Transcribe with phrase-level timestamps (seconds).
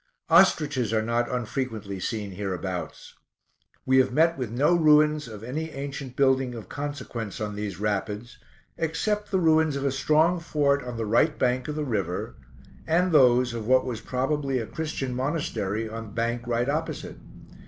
[0.31, 3.13] Ostriches are not unfrequently seen hereabouts.
[3.85, 8.39] We have met with no ruins of any ancient building of consequence on these rapids,
[8.79, 12.33] except the ruins of a strong fort on the right bank of the river,
[12.87, 17.17] and those of what was probably a Christian Monastery on the bank right opposite.